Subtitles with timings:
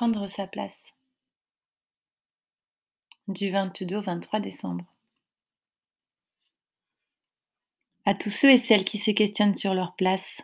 [0.00, 0.94] Prendre sa place.
[3.28, 4.86] Du 22 au 23 décembre.
[8.06, 10.40] À tous ceux et celles qui se questionnent sur leur place,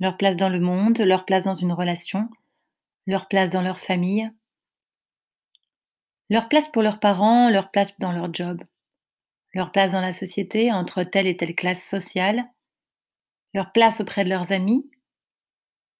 [0.00, 2.30] leur place dans le monde, leur place dans une relation,
[3.06, 4.32] leur place dans leur famille,
[6.30, 8.64] leur place pour leurs parents, leur place dans leur job,
[9.52, 12.48] leur place dans la société entre telle et telle classe sociale,
[13.52, 14.90] leur place auprès de leurs amis,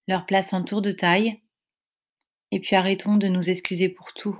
[0.08, 1.43] leur place en tour de taille,
[2.54, 4.38] et puis arrêtons de nous excuser pour tout,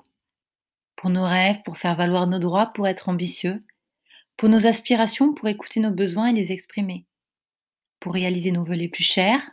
[0.95, 3.59] pour nos rêves, pour faire valoir nos droits, pour être ambitieux,
[4.37, 7.07] pour nos aspirations, pour écouter nos besoins et les exprimer,
[7.99, 9.51] pour réaliser nos vœux les plus chers,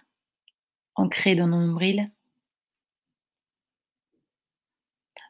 [0.94, 2.06] ancrés dans nos nombrils,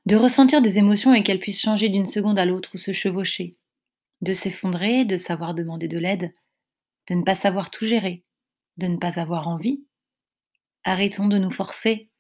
[0.05, 3.55] de ressentir des émotions et qu'elles puissent changer d'une seconde à l'autre ou se chevaucher,
[4.19, 6.33] de s'effondrer, de savoir demander de l'aide,
[7.07, 8.23] de ne pas savoir tout gérer,
[8.75, 9.85] de ne pas avoir envie.
[10.83, 12.10] Arrêtons de nous forcer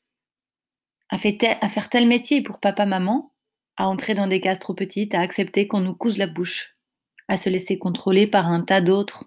[1.11, 3.31] à, faire tel métier pour papa-maman,
[3.77, 6.73] à entrer dans des cases trop petites, à accepter qu'on nous couse la bouche,
[7.27, 9.25] à se laisser contrôler par un tas d'autres,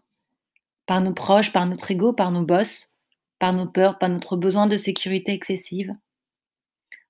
[0.87, 2.95] par nos proches, par notre ego, par nos boss,
[3.39, 5.93] par nos peurs, par notre besoin de sécurité excessive.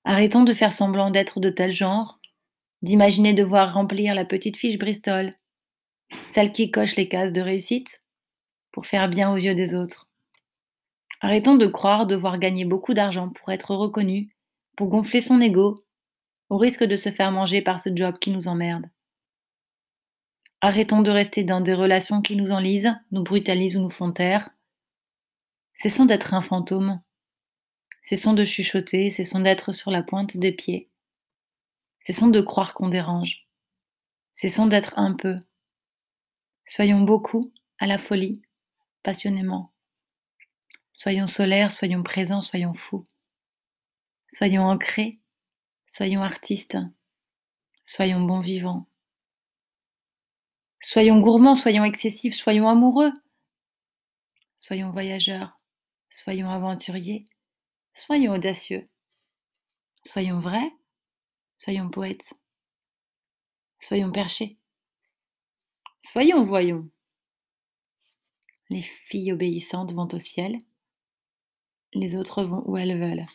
[0.03, 2.19] Arrêtons de faire semblant d'être de tel genre,
[2.81, 5.33] d'imaginer devoir remplir la petite fiche Bristol,
[6.31, 8.03] celle qui coche les cases de réussite,
[8.71, 10.09] pour faire bien aux yeux des autres.
[11.21, 14.34] Arrêtons de croire devoir gagner beaucoup d'argent pour être reconnu,
[14.75, 15.75] pour gonfler son ego,
[16.49, 18.89] au risque de se faire manger par ce job qui nous emmerde.
[20.61, 24.49] Arrêtons de rester dans des relations qui nous enlisent, nous brutalisent ou nous font taire.
[25.73, 27.01] Cessons d'être un fantôme
[28.01, 30.89] Cessons de chuchoter, cessons d'être sur la pointe des pieds.
[32.05, 33.47] Cessons de croire qu'on dérange.
[34.31, 35.39] Cessons d'être un peu.
[36.67, 38.43] Soyons beaucoup à la folie,
[39.01, 39.71] passionnément.
[40.93, 43.05] Soyons solaires, soyons présents, soyons fous.
[44.37, 45.21] Soyons ancrés,
[45.87, 46.77] soyons artistes,
[47.85, 48.85] soyons bons vivants.
[50.81, 53.13] Soyons gourmands, soyons excessifs, soyons amoureux.
[54.57, 55.57] Soyons voyageurs,
[56.09, 57.25] soyons aventuriers,
[57.93, 58.83] Soyons audacieux.
[60.05, 60.69] Soyons vrais.
[61.57, 62.33] Soyons poètes.
[63.79, 64.57] Soyons perchés.
[66.01, 66.89] Soyons voyons.
[68.69, 70.57] Les filles obéissantes vont au ciel.
[71.93, 73.25] Les autres vont où elles veulent.